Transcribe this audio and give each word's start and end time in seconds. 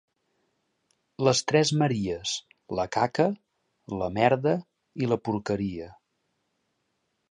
Les 1.27 1.41
tres 1.51 1.73
maries: 1.83 2.33
la 2.81 2.87
caca, 2.97 3.29
la 4.03 4.11
merda 4.19 4.59
i 5.05 5.15
la 5.15 5.23
porqueria. 5.31 5.97